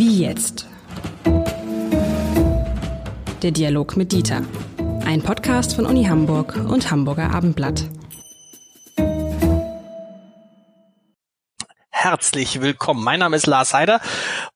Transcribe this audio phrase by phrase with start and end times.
[0.00, 0.66] Wie jetzt?
[3.42, 4.40] Der Dialog mit Dieter.
[5.04, 7.84] Ein Podcast von Uni Hamburg und Hamburger Abendblatt.
[11.90, 13.04] Herzlich willkommen.
[13.04, 14.00] Mein Name ist Lars Heider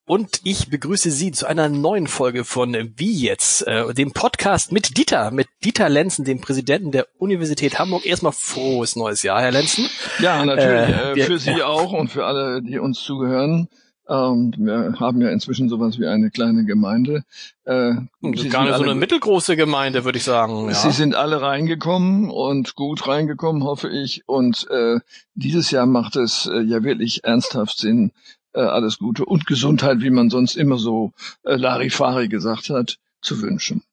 [0.07, 4.97] und ich begrüße Sie zu einer neuen Folge von Wie jetzt, äh, dem Podcast mit
[4.97, 8.03] Dieter, mit Dieter Lenzen, dem Präsidenten der Universität Hamburg.
[8.07, 9.91] Erstmal frohes neues Jahr, Herr Lenzen.
[10.17, 10.89] Ja, natürlich.
[10.89, 11.67] Äh, wir, für Sie ja.
[11.67, 13.69] auch und für alle, die uns zugehören.
[14.07, 17.23] Ähm, wir haben ja inzwischen sowas wie eine kleine Gemeinde.
[17.63, 20.67] Äh, Sie gar nicht so eine mittelgroße Gemeinde, würde ich sagen.
[20.67, 20.73] Ja.
[20.73, 24.23] Sie sind alle reingekommen und gut reingekommen, hoffe ich.
[24.27, 24.99] Und äh,
[25.33, 28.11] dieses Jahr macht es äh, ja wirklich ernsthaft Sinn,
[28.53, 31.11] äh, alles Gute und Gesundheit, wie man sonst immer so
[31.43, 33.83] äh, Larifari gesagt hat, zu wünschen.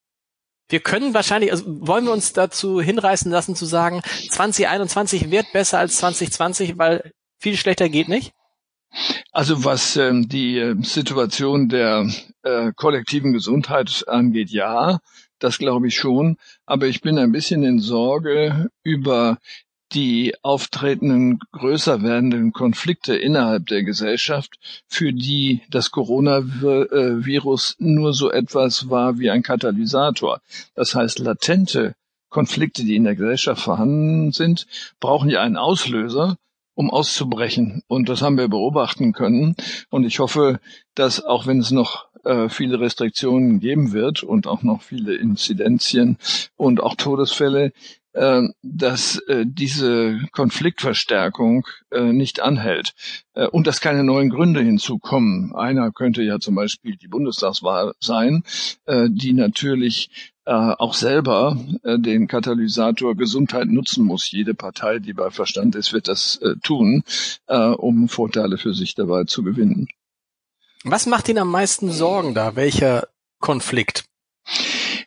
[0.69, 5.79] Wir können wahrscheinlich, also wollen wir uns dazu hinreißen lassen zu sagen, 2021 wird besser
[5.79, 8.33] als 2020, weil viel schlechter geht nicht?
[9.33, 12.07] Also was ähm, die äh, Situation der
[12.43, 15.01] äh, kollektiven Gesundheit angeht, ja,
[15.39, 16.37] das glaube ich schon.
[16.67, 19.39] Aber ich bin ein bisschen in Sorge über
[19.93, 24.55] die auftretenden, größer werdenden Konflikte innerhalb der Gesellschaft,
[24.89, 30.41] für die das Coronavirus nur so etwas war wie ein Katalysator.
[30.75, 31.95] Das heißt, latente
[32.31, 34.67] Konflikte, die in der Gesellschaft vorhanden sind,
[35.01, 36.37] brauchen ja einen Auslöser,
[36.75, 37.83] um auszubrechen.
[37.87, 39.55] Und das haben wir beobachten können.
[39.91, 40.61] Und ich hoffe,
[40.95, 46.19] dass auch wenn es noch äh, viele Restriktionen geben wird und auch noch viele Inzidenzien
[46.57, 47.73] und auch Todesfälle,
[48.13, 52.95] äh, dass äh, diese Konfliktverstärkung nicht anhält
[53.51, 55.55] und dass keine neuen Gründe hinzukommen.
[55.55, 58.45] Einer könnte ja zum Beispiel die Bundestagswahl sein,
[58.89, 64.31] die natürlich äh, auch selber äh, den Katalysator Gesundheit nutzen muss.
[64.31, 67.05] Jede Partei, die bei Verstand ist, wird das äh, tun,
[67.47, 69.89] äh, um Vorteile für sich dabei zu gewinnen.
[70.85, 72.57] Was macht Ihnen am meisten Sorgen da?
[72.57, 73.07] Welcher
[73.39, 74.05] Konflikt?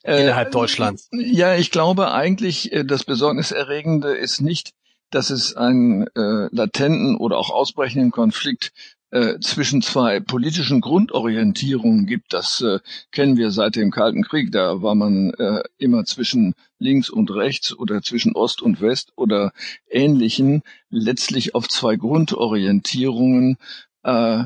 [0.04, 1.10] Äh, innerhalb Deutschlands?
[1.12, 4.72] Ja, ich glaube eigentlich, äh, das Besorgniserregende ist nicht,
[5.10, 8.72] dass es einen äh, latenten oder auch ausbrechenden Konflikt
[9.12, 12.34] äh, zwischen zwei politischen Grundorientierungen gibt.
[12.34, 12.80] Das äh,
[13.12, 14.52] kennen wir seit dem Kalten Krieg.
[14.52, 19.52] Da war man äh, immer zwischen links und rechts oder zwischen Ost und West oder
[19.90, 23.58] ähnlichen, letztlich auf zwei Grundorientierungen
[24.04, 24.44] äh,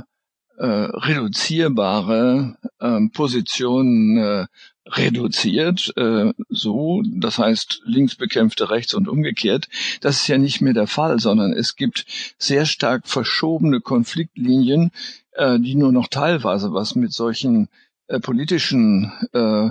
[0.58, 4.46] äh, reduzierbare äh, Positionen äh,
[4.92, 9.68] reduziert, äh, so, das heißt links bekämpfte rechts und umgekehrt.
[10.02, 12.06] Das ist ja nicht mehr der Fall, sondern es gibt
[12.38, 14.92] sehr stark verschobene Konfliktlinien,
[15.34, 17.70] äh, die nur noch teilweise was mit solchen
[18.08, 19.70] äh, politischen äh,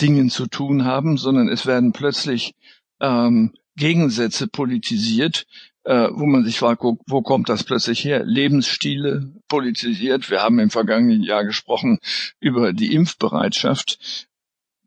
[0.00, 2.54] Dingen zu tun haben, sondern es werden plötzlich
[3.00, 5.46] ähm, Gegensätze politisiert,
[5.84, 8.24] äh, wo man sich fragt, wo, wo kommt das plötzlich her?
[8.24, 10.30] Lebensstile politisiert.
[10.30, 11.98] Wir haben im vergangenen Jahr gesprochen
[12.38, 14.28] über die Impfbereitschaft.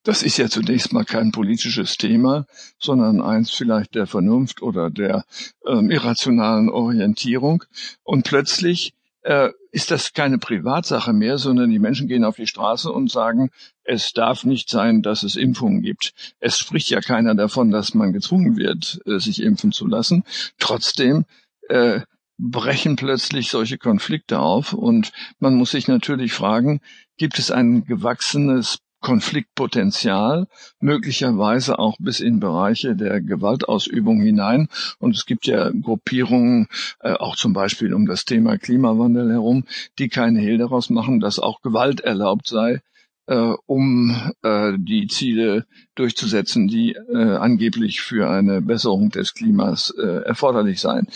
[0.03, 2.45] Das ist ja zunächst mal kein politisches Thema,
[2.77, 5.23] sondern eins vielleicht der Vernunft oder der
[5.65, 7.63] ähm, irrationalen Orientierung.
[8.03, 12.91] Und plötzlich äh, ist das keine Privatsache mehr, sondern die Menschen gehen auf die Straße
[12.91, 13.49] und sagen,
[13.83, 16.13] es darf nicht sein, dass es Impfungen gibt.
[16.39, 20.23] Es spricht ja keiner davon, dass man gezwungen wird, äh, sich impfen zu lassen.
[20.59, 21.25] Trotzdem
[21.69, 22.01] äh,
[22.37, 26.81] brechen plötzlich solche Konflikte auf und man muss sich natürlich fragen,
[27.17, 30.47] gibt es ein gewachsenes Konfliktpotenzial,
[30.79, 34.69] möglicherweise auch bis in Bereiche der Gewaltausübung hinein.
[34.97, 36.67] Und es gibt ja Gruppierungen,
[37.01, 39.65] äh, auch zum Beispiel um das Thema Klimawandel herum,
[39.99, 42.81] die keinen Hehl daraus machen, dass auch Gewalt erlaubt sei,
[43.27, 45.65] äh, um äh, die Ziele
[45.95, 51.07] durchzusetzen, die äh, angeblich für eine Besserung des Klimas äh, erforderlich seien.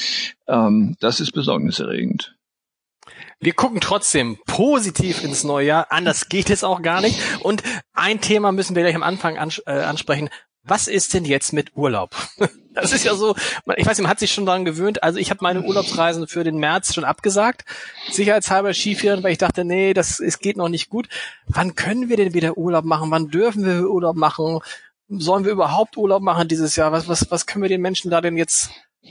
[0.48, 2.37] Ähm, das ist besorgniserregend.
[3.40, 5.88] Wir gucken trotzdem positiv ins neue Jahr.
[5.92, 7.20] Anders geht es auch gar nicht.
[7.44, 7.62] Und
[7.94, 10.30] ein Thema müssen wir gleich am Anfang ans äh, ansprechen.
[10.64, 12.16] Was ist denn jetzt mit Urlaub?
[12.80, 13.36] Das ist ja so,
[13.76, 15.02] ich weiß nicht, man hat sich schon daran gewöhnt.
[15.02, 17.66] Also ich habe meine Urlaubsreisen für den März schon abgesagt.
[18.12, 21.10] Sicherheitshalber Skifahren, weil ich dachte, nee, das es geht noch nicht gut.
[21.48, 23.10] Wann können wir denn wieder Urlaub machen?
[23.10, 24.60] Wann dürfen wir Urlaub machen?
[25.10, 26.92] Sollen wir überhaupt Urlaub machen dieses Jahr?
[26.92, 28.70] Was, was, was können wir den Menschen da denn jetzt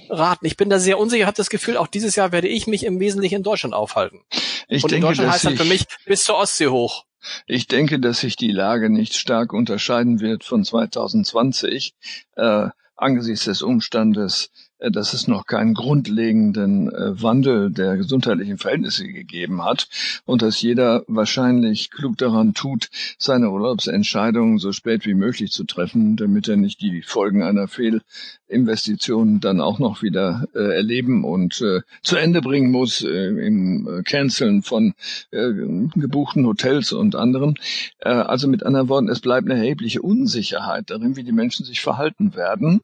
[0.09, 0.47] raten.
[0.47, 3.01] Ich bin da sehr unsicher, habe das Gefühl, auch dieses Jahr werde ich mich im
[3.01, 4.23] Wesentlichen in Deutschland aufhalten.
[4.69, 7.05] Ich Und denke, in Deutschland heißt das für mich bis zur Ostsee hoch.
[7.47, 11.95] Ich denke, dass sich die Lage nicht stark unterscheiden wird von 2020
[12.37, 19.65] äh, angesichts des Umstandes, dass es noch keinen grundlegenden äh, Wandel der gesundheitlichen Verhältnisse gegeben
[19.65, 19.89] hat
[20.25, 26.17] und dass jeder wahrscheinlich klug daran tut, seine Urlaubsentscheidungen so spät wie möglich zu treffen,
[26.17, 31.81] damit er nicht die Folgen einer Fehlinvestition dann auch noch wieder äh, erleben und äh,
[32.03, 34.95] zu Ende bringen muss äh, im äh, Canceln von
[35.31, 35.53] äh,
[35.95, 37.55] gebuchten Hotels und anderem.
[38.01, 41.81] Äh, also mit anderen Worten, es bleibt eine erhebliche Unsicherheit darin, wie die Menschen sich
[41.81, 42.83] verhalten werden.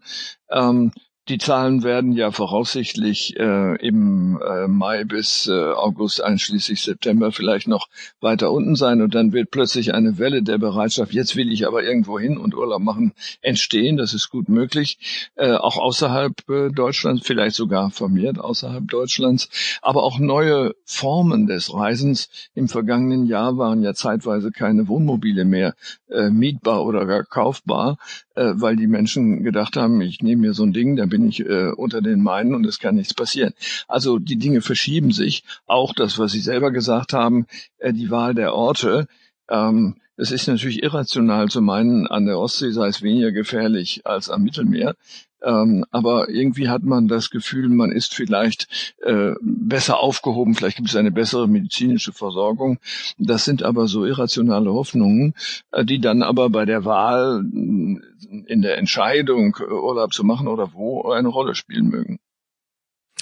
[0.51, 0.93] Ähm,
[1.29, 7.69] die Zahlen werden ja voraussichtlich äh, im äh, Mai bis äh, August einschließlich September vielleicht
[7.69, 7.87] noch
[8.21, 11.85] weiter unten sein und dann wird plötzlich eine Welle der Bereitschaft, jetzt will ich aber
[11.85, 13.97] irgendwo hin und Urlaub machen, entstehen.
[13.97, 19.49] Das ist gut möglich, äh, auch außerhalb äh, Deutschlands, vielleicht sogar vermehrt außerhalb Deutschlands,
[19.81, 22.51] aber auch neue Formen des Reisens.
[22.55, 25.75] Im vergangenen Jahr waren ja zeitweise keine Wohnmobile mehr
[26.11, 27.97] äh, mietbar oder gar kaufbar,
[28.35, 31.41] äh, weil die Menschen gedacht haben, ich nehme mir so ein Ding, da bin ich
[31.41, 33.53] äh, unter den meinen und es kann nichts passieren.
[33.89, 35.45] Also die Dinge verschieben sich.
[35.67, 37.47] Auch das, was Sie selber gesagt haben,
[37.79, 39.07] äh, die Wahl der Orte.
[39.49, 44.29] Ähm, es ist natürlich irrational zu meinen, an der Ostsee sei es weniger gefährlich als
[44.29, 44.95] am Mittelmeer.
[45.45, 50.89] Ähm, aber irgendwie hat man das Gefühl, man ist vielleicht äh, besser aufgehoben, vielleicht gibt
[50.89, 52.79] es eine bessere medizinische Versorgung.
[53.19, 55.35] Das sind aber so irrationale Hoffnungen,
[55.73, 60.73] äh, die dann aber bei der Wahl in der Entscheidung, äh, Urlaub zu machen oder
[60.75, 62.19] wo, eine Rolle spielen mögen.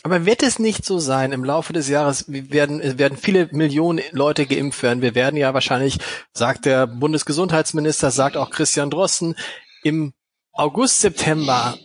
[0.03, 4.47] Aber wird es nicht so sein, im Laufe des Jahres werden, werden viele Millionen Leute
[4.47, 5.03] geimpft werden.
[5.03, 5.99] Wir werden ja wahrscheinlich,
[6.33, 9.35] sagt der Bundesgesundheitsminister, sagt auch Christian Drosten,
[9.83, 10.13] im
[10.53, 11.77] August, September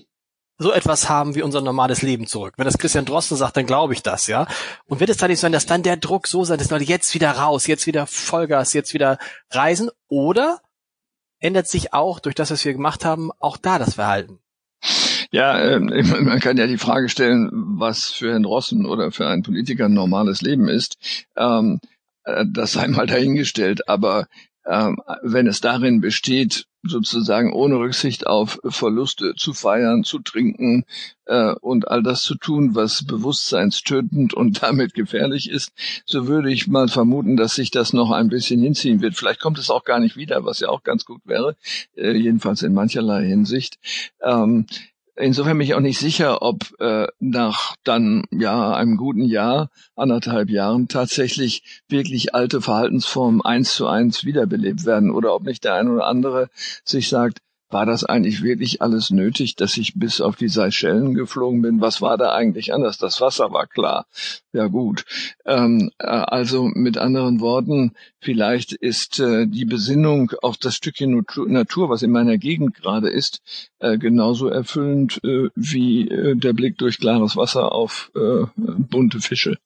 [0.58, 2.54] so etwas haben wie unser normales Leben zurück.
[2.58, 4.48] Wenn das Christian Drosten sagt, dann glaube ich das, ja.
[4.86, 7.14] Und wird es dann nicht sein, dass dann der Druck so sein, dass Leute jetzt
[7.14, 9.18] wieder raus, jetzt wieder Vollgas, jetzt wieder
[9.52, 9.90] reisen?
[10.08, 10.62] Oder
[11.40, 14.40] ändert sich auch durch das, was wir gemacht haben, auch da das Verhalten?
[15.32, 19.44] Ja, äh, man kann ja die Frage stellen, was für Herrn Drosten oder für einen
[19.44, 20.98] Politiker ein normales Leben ist.
[21.36, 21.80] Ähm,
[22.24, 23.90] äh, das sei mal dahingestellt.
[23.90, 24.28] Aber
[24.66, 30.86] ähm, wenn es darin besteht, sozusagen ohne Rücksicht auf Verluste zu feiern, zu trinken
[31.26, 35.74] äh, und all das zu tun, was bewusstseinstötend und damit gefährlich ist,
[36.06, 39.16] so würde ich mal vermuten, dass sich das noch ein bisschen hinziehen wird.
[39.16, 41.56] Vielleicht kommt es auch gar nicht wieder, was ja auch ganz gut wäre,
[41.96, 43.80] äh, jedenfalls in mancherlei Hinsicht.
[44.22, 44.66] Ähm,
[45.18, 50.50] Insofern bin ich auch nicht sicher, ob äh, nach dann ja einem guten Jahr, anderthalb
[50.50, 55.92] Jahren tatsächlich wirklich alte Verhaltensformen eins zu eins wiederbelebt werden oder ob nicht der eine
[55.92, 56.50] oder andere
[56.84, 57.40] sich sagt,
[57.76, 61.82] war das eigentlich wirklich alles nötig, dass ich bis auf die Seychellen geflogen bin?
[61.82, 62.98] Was war da eigentlich anders?
[62.98, 64.06] Das Wasser war klar.
[64.54, 65.04] Ja gut.
[65.44, 67.92] Ähm, äh, also mit anderen Worten,
[68.22, 73.42] vielleicht ist äh, die Besinnung auf das Stückchen Natur, was in meiner Gegend gerade ist,
[73.80, 78.10] äh, genauso erfüllend äh, wie äh, der Blick durch klares Wasser auf
[78.56, 79.58] bunte Fische.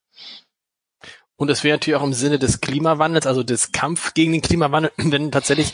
[1.35, 4.91] Und es wäre natürlich auch im Sinne des Klimawandels, also des Kampf gegen den Klimawandel,
[4.97, 5.73] wenn tatsächlich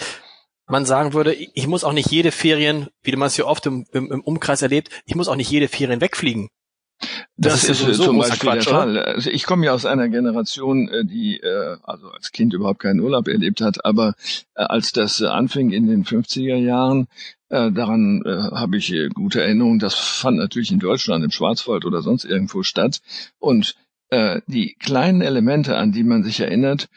[0.67, 3.85] man sagen würde, ich muss auch nicht jede Ferien, wie man es hier oft im,
[3.91, 6.49] im, im Umkreis erlebt, ich muss auch nicht jede Ferien wegfliegen.
[7.37, 8.97] Das, das ist, ist zum Beispiel Quatsch, der Fall.
[8.97, 13.01] Also ich komme ja aus einer Generation, äh, die äh, also als Kind überhaupt keinen
[13.01, 14.15] Urlaub erlebt hat, aber
[14.55, 17.07] äh, als das anfing in den 50er Jahren,
[17.47, 19.77] daran habe ich gute Erinnerungen.
[19.77, 23.01] Das fand natürlich in Deutschland, im Schwarzwald oder sonst irgendwo statt.
[23.37, 23.75] Und
[24.11, 26.89] die kleinen Elemente, an die man sich erinnert,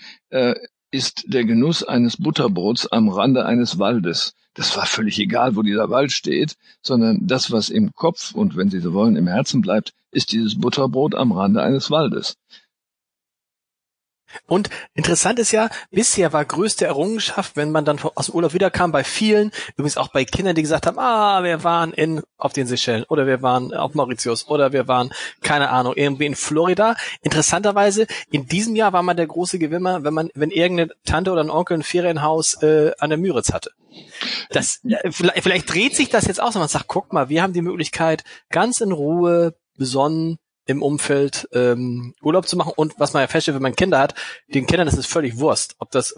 [0.91, 4.35] ist der Genuss eines Butterbrots am Rande eines Waldes.
[4.55, 8.71] Das war völlig egal, wo dieser Wald steht, sondern das, was im Kopf und wenn
[8.71, 12.37] Sie so wollen, im Herzen bleibt, ist dieses Butterbrot am Rande eines Waldes.
[14.47, 18.93] Und interessant ist ja, bisher war größte Errungenschaft, wenn man dann aus dem Urlaub wiederkam,
[18.93, 22.67] bei vielen, übrigens auch bei Kindern, die gesagt haben, ah, wir waren in, auf den
[22.67, 25.11] Seychellen oder wir waren auf Mauritius oder wir waren,
[25.43, 26.95] keine Ahnung, irgendwie in Florida.
[27.23, 31.43] Interessanterweise, in diesem Jahr war man der große Gewinner, wenn man, wenn irgendeine Tante oder
[31.43, 33.71] ein Onkel ein Ferienhaus äh, an der Müritz hatte.
[34.51, 37.43] Das, äh, vielleicht, vielleicht dreht sich das jetzt aus und man sagt, guck mal, wir
[37.43, 43.15] haben die Möglichkeit, ganz in Ruhe, besonnen, im Umfeld ähm, Urlaub zu machen und was
[43.15, 44.15] man ja feststellt, wenn man Kinder hat,
[44.55, 46.15] den Kindern ist es völlig Wurst, ob das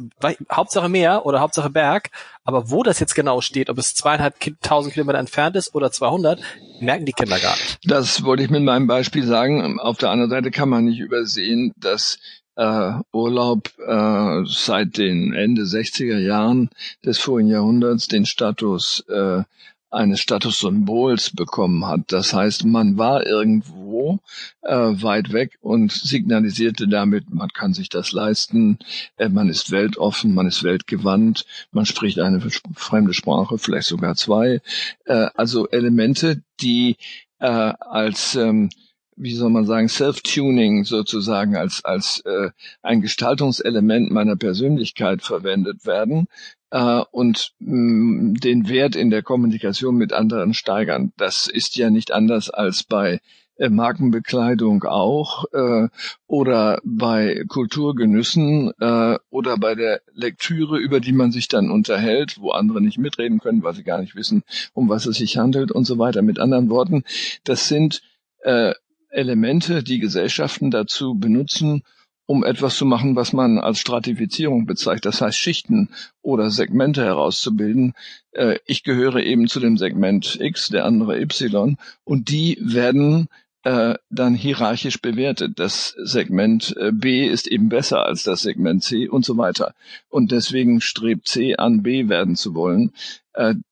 [0.50, 2.10] Hauptsache Meer oder Hauptsache Berg,
[2.42, 6.40] aber wo das jetzt genau steht, ob es zweieinhalbtausend Kilometer entfernt ist oder 200,
[6.80, 7.78] merken die Kinder gar nicht.
[7.84, 9.78] Das wollte ich mit meinem Beispiel sagen.
[9.78, 12.18] Auf der anderen Seite kann man nicht übersehen, dass
[12.56, 16.70] äh, Urlaub äh, seit den Ende 60er Jahren
[17.04, 19.44] des vorigen Jahrhunderts den Status äh,
[19.90, 22.00] eines Statussymbols bekommen hat.
[22.08, 24.20] Das heißt, man war irgendwo
[24.62, 28.78] äh, weit weg und signalisierte damit, man kann sich das leisten,
[29.16, 32.40] äh, man ist weltoffen, man ist weltgewandt, man spricht eine
[32.74, 34.60] fremde Sprache, vielleicht sogar zwei.
[35.04, 36.96] Äh, also Elemente, die
[37.40, 38.70] äh, als ähm,
[39.16, 42.50] wie soll man sagen, Self-Tuning sozusagen als, als äh,
[42.82, 46.26] ein Gestaltungselement meiner Persönlichkeit verwendet werden
[46.70, 51.12] äh, und mh, mm, den Wert in der Kommunikation mit anderen steigern.
[51.16, 53.20] Das ist ja nicht anders als bei
[53.56, 55.88] äh, Markenbekleidung auch äh,
[56.26, 62.52] oder bei Kulturgenüssen äh, oder bei der Lektüre, über die man sich dann unterhält, wo
[62.52, 65.84] andere nicht mitreden können, weil sie gar nicht wissen, um was es sich handelt und
[65.84, 66.22] so weiter.
[66.22, 67.04] Mit anderen Worten,
[67.44, 68.00] das sind
[68.42, 68.72] äh,
[69.10, 71.82] Elemente, die Gesellschaften dazu benutzen,
[72.30, 75.88] um etwas zu machen, was man als Stratifizierung bezeichnet, das heißt Schichten
[76.22, 77.94] oder Segmente herauszubilden.
[78.30, 83.26] Äh, ich gehöre eben zu dem Segment X, der andere Y, und die werden
[83.64, 85.54] äh, dann hierarchisch bewertet.
[85.56, 89.74] Das Segment äh, B ist eben besser als das Segment C und so weiter.
[90.08, 92.92] Und deswegen strebt C an, B werden zu wollen.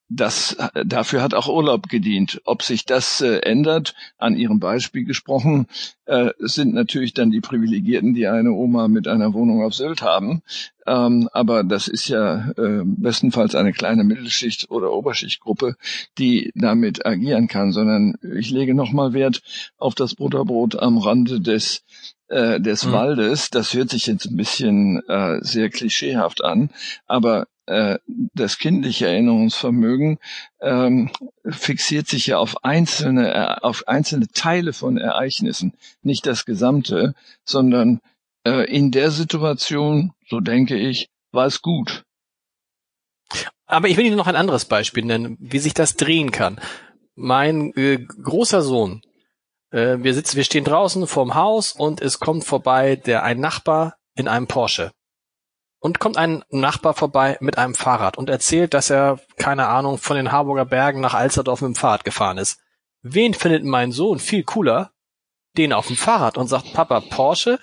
[0.09, 2.41] Das, dafür hat auch Urlaub gedient.
[2.45, 5.67] Ob sich das äh, ändert, an Ihrem Beispiel gesprochen,
[6.07, 10.43] äh, sind natürlich dann die Privilegierten, die eine Oma mit einer Wohnung auf Sylt haben.
[10.87, 15.77] Ähm, aber das ist ja äh, bestenfalls eine kleine Mittelschicht- oder Oberschichtgruppe,
[16.17, 19.43] die damit agieren kann, sondern ich lege nochmal Wert
[19.77, 21.83] auf das Butterbrot am Rande des
[22.29, 22.93] äh, des mhm.
[22.93, 23.51] Waldes.
[23.51, 26.71] Das hört sich jetzt ein bisschen äh, sehr klischeehaft an,
[27.07, 27.47] aber
[28.35, 30.19] das kindliche Erinnerungsvermögen
[30.61, 31.11] ähm,
[31.47, 38.01] fixiert sich ja auf einzelne, äh, auf einzelne Teile von Ereignissen, nicht das Gesamte, sondern
[38.47, 42.05] äh, in der Situation, so denke ich, war es gut.
[43.67, 46.59] Aber ich will Ihnen noch ein anderes Beispiel nennen, wie sich das drehen kann.
[47.15, 49.03] Mein äh, großer Sohn,
[49.73, 53.99] äh, wir sitzen, wir stehen draußen vorm Haus und es kommt vorbei der ein Nachbar
[54.15, 54.91] in einem Porsche
[55.81, 60.17] und kommt ein Nachbar vorbei mit einem Fahrrad und erzählt, dass er, keine Ahnung, von
[60.17, 62.61] den Harburger Bergen nach Alsterdorf mit dem Fahrrad gefahren ist.
[63.03, 64.91] Wen findet mein Sohn viel cooler?
[65.57, 67.59] Den auf dem Fahrrad und sagt, Papa, Porsche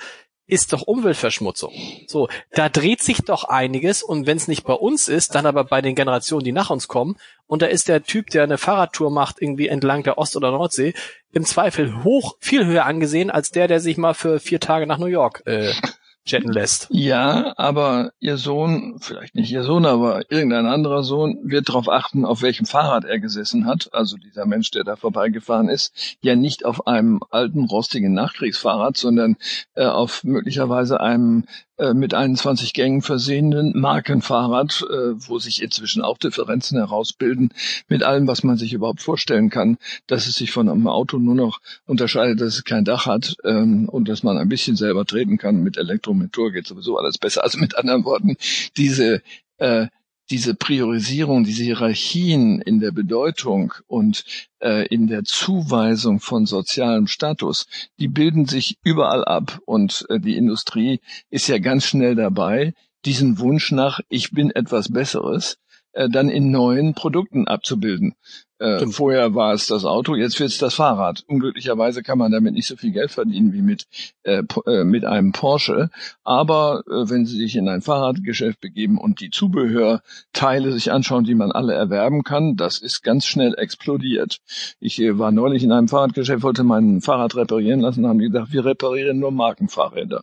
[0.48, 1.74] ist doch Umweltverschmutzung.
[2.08, 5.64] So, da dreht sich doch einiges und wenn es nicht bei uns ist, dann aber
[5.64, 7.18] bei den Generationen, die nach uns kommen.
[7.48, 10.94] Und da ist der Typ, der eine Fahrradtour macht, irgendwie entlang der Ost- oder Nordsee,
[11.32, 15.00] im Zweifel hoch, viel höher angesehen als der, der sich mal für vier Tage nach
[15.00, 15.74] New York äh,
[16.26, 16.88] jetten lässt.
[16.90, 22.26] Ja, aber ihr Sohn, vielleicht nicht ihr Sohn, aber irgendein anderer Sohn wird darauf achten,
[22.26, 23.94] auf welchem Fahrrad er gesessen hat.
[23.94, 29.38] Also dieser Mensch, der da vorbeigefahren ist, ja nicht auf einem alten, rostigen Nachkriegsfahrrad, sondern
[29.76, 31.46] äh, auf möglicherweise einem
[31.94, 37.50] mit 21 Gängen versehenen Markenfahrrad, äh, wo sich inzwischen auch Differenzen herausbilden,
[37.88, 39.78] mit allem, was man sich überhaupt vorstellen kann,
[40.08, 43.90] dass es sich von einem Auto nur noch unterscheidet, dass es kein Dach hat ähm,
[43.90, 45.64] und dass man ein bisschen selber treten kann.
[45.64, 47.44] Mit Elektromotor geht sowieso alles besser.
[47.44, 48.38] Also mit anderen Worten,
[48.78, 49.22] diese
[49.58, 49.88] äh,
[50.30, 54.24] diese Priorisierung, diese Hierarchien in der Bedeutung und
[54.60, 57.68] äh, in der Zuweisung von sozialem Status,
[58.00, 59.60] die bilden sich überall ab.
[59.66, 62.74] Und äh, die Industrie ist ja ganz schnell dabei,
[63.06, 65.58] diesen Wunsch nach, ich bin etwas Besseres,
[65.96, 68.16] äh, dann in neuen Produkten abzubilden.
[68.58, 71.24] Äh, vorher war es das Auto, jetzt wird es das Fahrrad.
[71.28, 73.86] Unglücklicherweise kann man damit nicht so viel Geld verdienen wie mit,
[74.24, 75.90] äh, äh, mit einem Porsche.
[76.24, 81.36] Aber äh, wenn Sie sich in ein Fahrradgeschäft begeben und die Zubehörteile sich anschauen, die
[81.36, 84.40] man alle erwerben kann, das ist ganz schnell explodiert.
[84.80, 88.54] Ich äh, war neulich in einem Fahrradgeschäft, wollte mein Fahrrad reparieren lassen, haben die gesagt,
[88.54, 90.22] wir reparieren nur Markenfahrräder.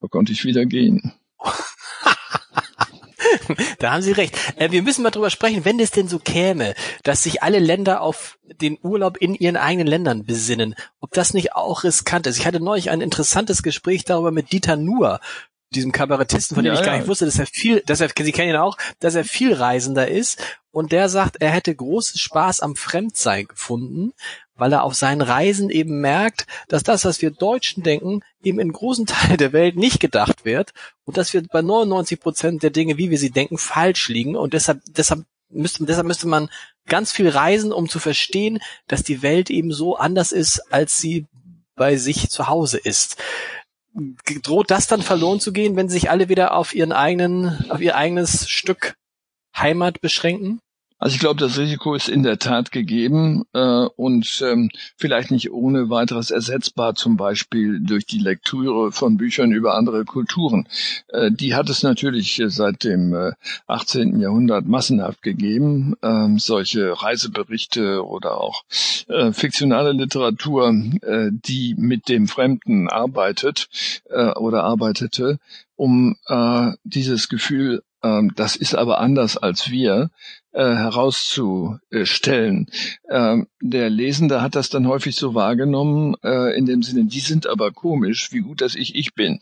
[0.00, 1.14] Da konnte ich wieder gehen.
[3.78, 4.36] da haben Sie recht.
[4.56, 8.00] Äh, wir müssen mal drüber sprechen, wenn es denn so käme, dass sich alle Länder
[8.00, 12.38] auf den Urlaub in ihren eigenen Ländern besinnen, ob das nicht auch riskant ist.
[12.38, 15.20] Ich hatte neulich ein interessantes Gespräch darüber mit Dieter Nuhr,
[15.74, 18.32] diesem Kabarettisten, von dem ja, ich gar nicht wusste, dass er viel, dass er, Sie
[18.32, 20.42] kennen ihn auch, dass er viel Reisender ist.
[20.70, 24.12] Und der sagt, er hätte großen Spaß am Fremdsein gefunden,
[24.62, 28.72] weil er auf seinen Reisen eben merkt, dass das, was wir Deutschen denken, eben in
[28.72, 30.72] großen Teilen der Welt nicht gedacht wird
[31.04, 34.52] und dass wir bei 99 Prozent der Dinge, wie wir sie denken, falsch liegen und
[34.54, 36.48] deshalb, deshalb müsste, deshalb müsste man
[36.86, 41.26] ganz viel reisen, um zu verstehen, dass die Welt eben so anders ist, als sie
[41.74, 43.16] bei sich zu Hause ist.
[44.44, 47.96] Droht das dann verloren zu gehen, wenn sich alle wieder auf ihren eigenen, auf ihr
[47.96, 48.94] eigenes Stück
[49.56, 50.60] Heimat beschränken?
[51.02, 55.50] Also ich glaube, das Risiko ist in der Tat gegeben äh, und ähm, vielleicht nicht
[55.50, 60.68] ohne weiteres ersetzbar, zum Beispiel durch die Lektüre von Büchern über andere Kulturen.
[61.08, 63.32] Äh, die hat es natürlich seit dem äh,
[63.66, 64.20] 18.
[64.20, 68.62] Jahrhundert massenhaft gegeben, äh, solche Reiseberichte oder auch
[69.08, 73.68] äh, fiktionale Literatur, äh, die mit dem Fremden arbeitet
[74.08, 75.40] äh, oder arbeitete
[75.74, 80.10] um äh, dieses Gefühl, äh, das ist aber anders als wir,
[80.52, 82.66] äh, herauszustellen.
[83.10, 87.46] Ähm, der Lesende hat das dann häufig so wahrgenommen, äh, in dem Sinne, die sind
[87.46, 89.40] aber komisch, wie gut, dass ich ich bin.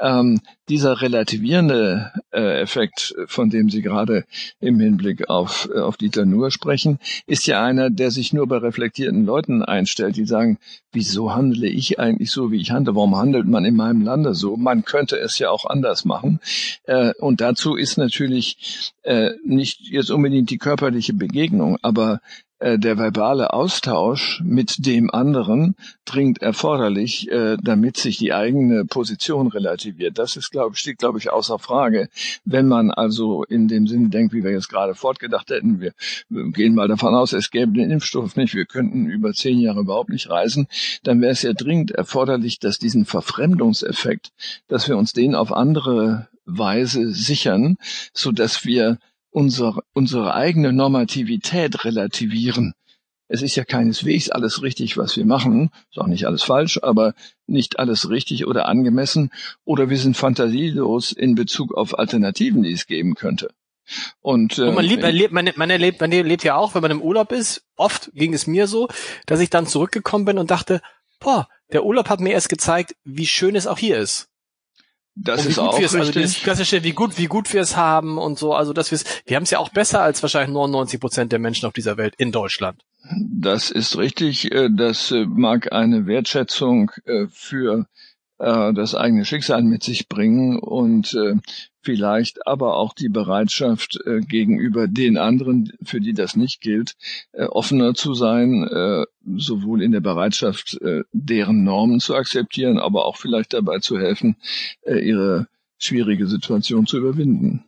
[0.00, 4.24] Ähm, dieser relativierende äh, Effekt, von dem Sie gerade
[4.60, 8.58] im Hinblick auf, äh, auf Dieter Nuhr sprechen, ist ja einer, der sich nur bei
[8.58, 10.58] reflektierten Leuten einstellt, die sagen,
[10.92, 12.94] wieso handle ich eigentlich so, wie ich handle?
[12.94, 14.56] Warum handelt man in meinem Lande so?
[14.56, 16.40] Man könnte es ja auch anders machen.
[16.84, 22.20] Äh, und dazu ist natürlich äh, nicht jetzt unbedingt die körperliche Begegnung, aber
[22.60, 29.46] äh, der verbale Austausch mit dem anderen dringend erforderlich, äh, damit sich die eigene Position
[29.46, 30.18] relativiert.
[30.18, 32.08] Das ist, glaube steht, glaube ich, außer Frage.
[32.44, 35.92] Wenn man also in dem Sinne denkt, wie wir jetzt gerade fortgedacht hätten, wir
[36.28, 40.10] gehen mal davon aus, es gäbe den Impfstoff nicht, wir könnten über zehn Jahre überhaupt
[40.10, 40.66] nicht reisen,
[41.04, 44.32] dann wäre es ja dringend erforderlich, dass diesen Verfremdungseffekt,
[44.66, 47.76] dass wir uns den auf andere Weise sichern,
[48.12, 48.98] so dass wir
[49.30, 52.74] unsere, unsere eigene Normativität relativieren.
[53.28, 55.70] Es ist ja keineswegs alles richtig, was wir machen.
[55.90, 57.12] Ist auch nicht alles falsch, aber
[57.46, 59.30] nicht alles richtig oder angemessen.
[59.64, 63.50] Oder wir sind fantasielos in Bezug auf Alternativen, die es geben könnte.
[64.20, 66.82] Und, äh, und man, lebt, man, lebt, man, man, erlebt, man lebt ja auch, wenn
[66.82, 67.64] man im Urlaub ist.
[67.76, 68.88] Oft ging es mir so,
[69.26, 70.80] dass ich dann zurückgekommen bin und dachte,
[71.20, 74.28] boah, der Urlaub hat mir erst gezeigt, wie schön es auch hier ist.
[75.20, 76.00] Das ist auch richtig.
[76.00, 78.54] Also das klassische, wie gut, wie gut wir es haben und so.
[78.54, 81.38] Also dass wir es, wir haben es ja auch besser als wahrscheinlich 99 Prozent der
[81.38, 82.82] Menschen auf dieser Welt in Deutschland.
[83.10, 84.52] Das ist richtig.
[84.52, 86.92] Äh, das äh, mag eine Wertschätzung
[88.38, 91.16] äh, das eigene Schicksal mit sich bringen und
[91.88, 96.96] vielleicht aber auch die Bereitschaft äh, gegenüber den anderen, für die das nicht gilt,
[97.32, 99.06] äh, offener zu sein, äh,
[99.38, 104.36] sowohl in der Bereitschaft, äh, deren Normen zu akzeptieren, aber auch vielleicht dabei zu helfen,
[104.82, 105.46] äh, ihre
[105.78, 107.64] schwierige Situation zu überwinden.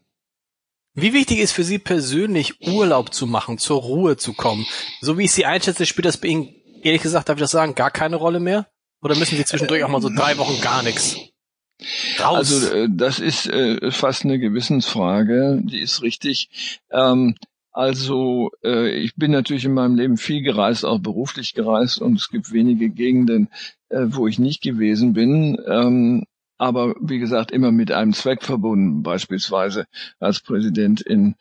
[0.92, 4.66] Wie wichtig ist für Sie persönlich, Urlaub zu machen, zur Ruhe zu kommen?
[5.00, 7.74] So wie ich Sie einschätze, spielt das bei Ihnen, ehrlich gesagt, darf ich das sagen,
[7.74, 8.66] gar keine Rolle mehr?
[9.02, 11.16] Oder müssen Sie zwischendurch auch mal so drei Wochen gar nichts?
[12.19, 12.37] Raus.
[12.37, 16.50] Also äh, das ist äh, fast eine Gewissensfrage, die ist richtig.
[16.90, 17.35] Ähm,
[17.73, 22.28] also äh, ich bin natürlich in meinem Leben viel gereist, auch beruflich gereist und es
[22.28, 23.49] gibt wenige Gegenden,
[23.88, 25.57] äh, wo ich nicht gewesen bin.
[25.66, 26.25] Ähm,
[26.59, 29.87] aber wie gesagt, immer mit einem Zweck verbunden, beispielsweise
[30.19, 31.35] als Präsident in äh,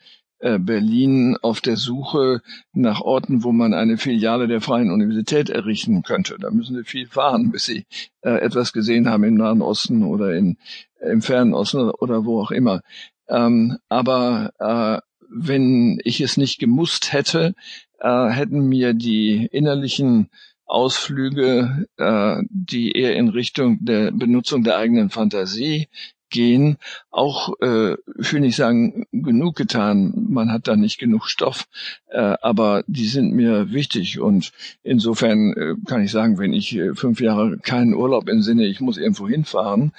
[0.58, 2.40] Berlin auf der Suche
[2.72, 6.36] nach Orten, wo man eine Filiale der Freien Universität errichten könnte.
[6.40, 7.84] Da müssen sie viel fahren, bis sie
[8.22, 10.56] äh, etwas gesehen haben im Nahen Osten oder in,
[11.00, 12.80] im Fernen Osten oder, oder wo auch immer.
[13.28, 15.00] Ähm, aber äh,
[15.30, 17.54] wenn ich es nicht gemusst hätte,
[18.00, 20.30] äh, hätten mir die innerlichen
[20.66, 25.88] Ausflüge, äh, die eher in Richtung der Benutzung der eigenen Fantasie
[26.30, 26.78] gehen,
[27.10, 30.26] auch, äh, ich will nicht sagen, genug getan.
[30.28, 31.66] Man hat da nicht genug Stoff,
[32.08, 34.20] äh, aber die sind mir wichtig.
[34.20, 38.66] Und insofern äh, kann ich sagen, wenn ich äh, fünf Jahre keinen Urlaub im Sinne,
[38.66, 39.92] ich muss irgendwo hinfahren,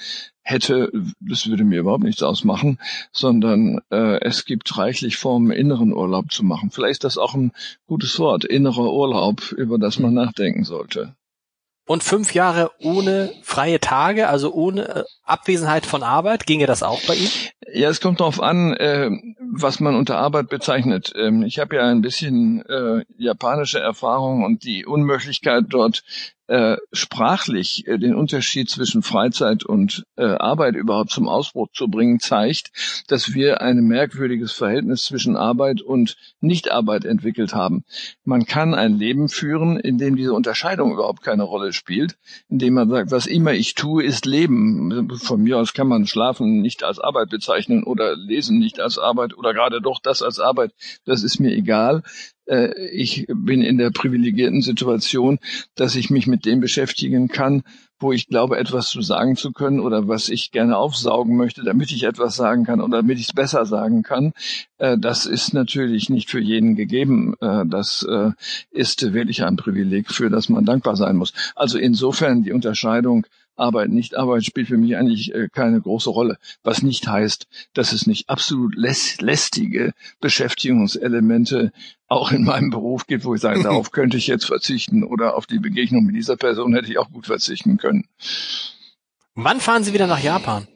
[0.43, 2.79] hätte, das würde mir überhaupt nichts ausmachen,
[3.11, 6.71] sondern äh, es gibt reichlich Formen, inneren Urlaub zu machen.
[6.71, 7.51] Vielleicht ist das auch ein
[7.87, 11.15] gutes Wort, innerer Urlaub, über das man nachdenken sollte
[11.85, 16.45] und fünf Jahre ohne freie Tage, also ohne äh, Abwesenheit von Arbeit.
[16.45, 17.31] Ginge das auch bei Ihnen?
[17.73, 19.09] Ja, es kommt darauf an, äh,
[19.53, 21.13] was man unter Arbeit bezeichnet.
[21.15, 26.03] Ähm, ich habe ja ein bisschen äh, japanische Erfahrung und die Unmöglichkeit dort
[26.51, 32.19] äh, sprachlich äh, den Unterschied zwischen Freizeit und äh, Arbeit überhaupt zum Ausbruch zu bringen,
[32.19, 32.73] zeigt,
[33.07, 37.85] dass wir ein merkwürdiges Verhältnis zwischen Arbeit und Nichtarbeit entwickelt haben.
[38.25, 42.17] Man kann ein Leben führen, in dem diese Unterscheidung überhaupt keine Rolle spielt,
[42.49, 45.09] indem man sagt, was immer ich tue, ist Leben.
[45.19, 49.37] Von mir aus kann man Schlafen nicht als Arbeit bezeichnen oder Lesen nicht als Arbeit
[49.37, 50.73] oder gerade doch das als Arbeit.
[51.05, 52.03] Das ist mir egal.
[52.51, 55.39] Äh, ich bin in der privilegierten Situation,
[55.75, 57.63] dass ich mich mit dem beschäftigen kann,
[57.99, 61.91] wo ich glaube, etwas zu sagen zu können oder was ich gerne aufsaugen möchte, damit
[61.91, 64.33] ich etwas sagen kann oder damit ich es besser sagen kann.
[64.77, 67.35] Äh, das ist natürlich nicht für jeden gegeben.
[67.39, 68.05] Äh, das
[68.71, 71.33] ist wirklich ein Privileg, für das man dankbar sein muss.
[71.55, 76.37] Also insofern die Unterscheidung Arbeit, nicht Arbeit spielt für mich eigentlich äh, keine große Rolle.
[76.63, 81.71] Was nicht heißt, dass es nicht absolut lästige Beschäftigungselemente
[82.07, 85.45] auch in meinem Beruf gibt, wo ich sage, darauf könnte ich jetzt verzichten oder auf
[85.45, 88.05] die Begegnung mit dieser Person hätte ich auch gut verzichten können.
[89.35, 90.67] Wann fahren Sie wieder nach Japan?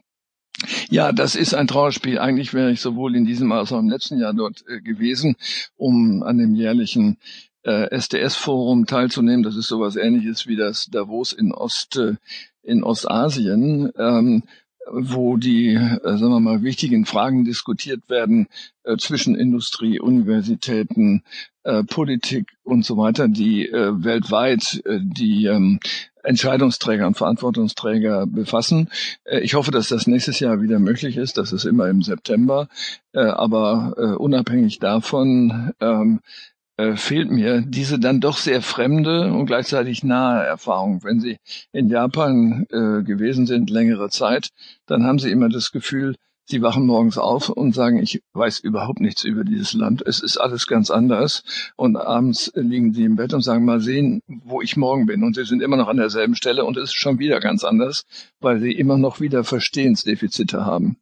[0.90, 2.18] Ja, das ist ein Trauerspiel.
[2.18, 5.36] Eigentlich wäre ich sowohl in diesem als auch im letzten Jahr dort äh, gewesen,
[5.76, 7.18] um an dem jährlichen
[7.64, 9.44] äh, SDS-Forum teilzunehmen.
[9.44, 12.16] Das ist sowas ähnliches wie das Davos in Ost, äh,
[12.66, 13.92] in Ostasien.
[13.98, 14.44] Ähm,
[14.88, 18.48] wo die, äh, sagen wir mal, wichtigen Fragen diskutiert werden
[18.84, 21.24] äh, zwischen Industrie, Universitäten,
[21.64, 25.80] äh, Politik und so weiter, die äh, weltweit äh, die ähm,
[26.24, 28.90] Entscheidungsträger und Verantwortungsträger befassen.
[29.24, 31.38] Äh, ich hoffe, dass das nächstes Jahr wieder möglich ist.
[31.38, 32.68] Das ist immer im September.
[33.14, 36.22] Äh, aber äh, unabhängig davon ähm,
[36.78, 41.04] äh, fehlt mir diese dann doch sehr fremde und gleichzeitig nahe Erfahrung.
[41.04, 41.38] Wenn Sie
[41.72, 44.50] in Japan äh, gewesen sind längere Zeit,
[44.86, 46.16] dann haben Sie immer das Gefühl,
[46.48, 50.04] Sie wachen morgens auf und sagen, ich weiß überhaupt nichts über dieses Land.
[50.06, 51.44] Es ist alles ganz anders.
[51.76, 55.24] Und abends liegen Sie im Bett und sagen, mal sehen, wo ich morgen bin.
[55.24, 58.04] Und Sie sind immer noch an derselben Stelle und es ist schon wieder ganz anders,
[58.40, 60.98] weil Sie immer noch wieder Verstehensdefizite haben.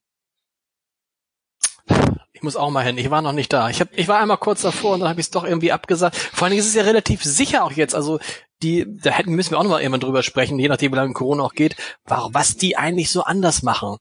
[2.43, 2.97] Ich muss auch mal hin.
[2.97, 3.69] Ich war noch nicht da.
[3.69, 6.17] Ich, hab, ich war einmal kurz davor und dann habe ich es doch irgendwie abgesagt.
[6.17, 7.95] Vor allen Dingen ist es ja relativ sicher auch jetzt.
[7.95, 8.19] Also
[8.61, 11.13] die, da hätten müssen wir auch noch mal irgendwann drüber sprechen, je nachdem, wie lange
[11.13, 13.95] Corona auch geht, was die eigentlich so anders machen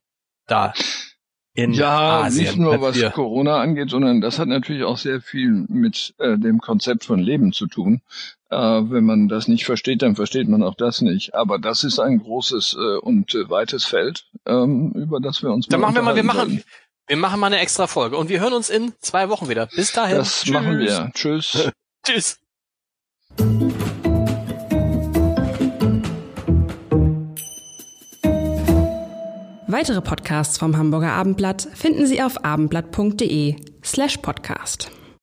[0.48, 0.72] da.
[1.54, 3.00] In ja, Asien, nicht nur was.
[3.12, 7.52] Corona angeht, sondern das hat natürlich auch sehr viel mit äh, dem Konzept von Leben
[7.52, 8.00] zu tun.
[8.50, 11.34] Äh, wenn man das nicht versteht, dann versteht man auch das nicht.
[11.34, 15.68] Aber das ist ein großes äh, und äh, weites Feld, ähm, über das wir uns.
[15.68, 16.64] Dann machen wir mal, wir machen,
[17.08, 19.66] wir machen mal eine extra Folge und wir hören uns in zwei Wochen wieder.
[19.66, 20.18] Bis dahin.
[20.18, 20.52] Das Tschüss.
[20.52, 21.10] machen wir.
[21.14, 21.70] Tschüss.
[22.06, 22.38] Tschüss.
[29.66, 34.90] Weitere Podcasts vom Hamburger Abendblatt finden Sie auf abendblatt.de slash podcast.